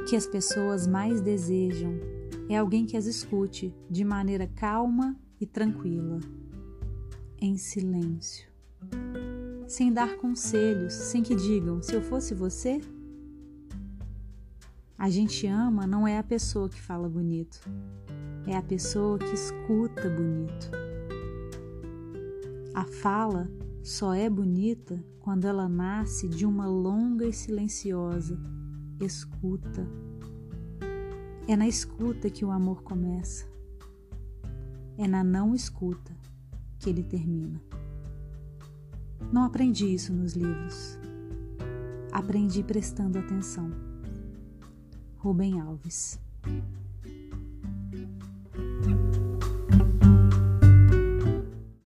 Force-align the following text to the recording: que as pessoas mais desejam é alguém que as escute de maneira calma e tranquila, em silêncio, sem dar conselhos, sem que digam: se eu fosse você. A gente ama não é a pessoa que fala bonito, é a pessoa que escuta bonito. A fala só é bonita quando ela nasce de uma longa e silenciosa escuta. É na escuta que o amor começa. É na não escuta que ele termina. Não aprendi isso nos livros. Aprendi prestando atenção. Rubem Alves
que 0.00 0.16
as 0.16 0.26
pessoas 0.26 0.86
mais 0.86 1.20
desejam 1.20 2.00
é 2.48 2.56
alguém 2.56 2.86
que 2.86 2.96
as 2.96 3.04
escute 3.04 3.74
de 3.90 4.04
maneira 4.04 4.46
calma 4.46 5.14
e 5.38 5.46
tranquila, 5.46 6.18
em 7.38 7.58
silêncio, 7.58 8.48
sem 9.66 9.92
dar 9.92 10.16
conselhos, 10.16 10.94
sem 10.94 11.22
que 11.22 11.34
digam: 11.34 11.82
se 11.82 11.94
eu 11.94 12.00
fosse 12.00 12.34
você. 12.34 12.80
A 14.96 15.10
gente 15.10 15.46
ama 15.46 15.86
não 15.86 16.06
é 16.06 16.16
a 16.18 16.22
pessoa 16.22 16.68
que 16.68 16.80
fala 16.80 17.08
bonito, 17.08 17.60
é 18.46 18.56
a 18.56 18.62
pessoa 18.62 19.18
que 19.18 19.34
escuta 19.34 20.08
bonito. 20.08 20.70
A 22.72 22.84
fala 22.84 23.50
só 23.82 24.14
é 24.14 24.30
bonita 24.30 25.04
quando 25.20 25.44
ela 25.44 25.68
nasce 25.68 26.28
de 26.28 26.46
uma 26.46 26.66
longa 26.66 27.26
e 27.26 27.32
silenciosa 27.32 28.38
escuta. 29.04 29.86
É 31.48 31.56
na 31.56 31.66
escuta 31.66 32.30
que 32.30 32.44
o 32.44 32.50
amor 32.50 32.82
começa. 32.82 33.46
É 34.96 35.06
na 35.06 35.24
não 35.24 35.54
escuta 35.54 36.14
que 36.78 36.88
ele 36.90 37.02
termina. 37.02 37.60
Não 39.32 39.44
aprendi 39.44 39.92
isso 39.92 40.12
nos 40.12 40.34
livros. 40.34 40.98
Aprendi 42.12 42.62
prestando 42.62 43.18
atenção. 43.18 43.70
Rubem 45.16 45.60
Alves 45.60 46.20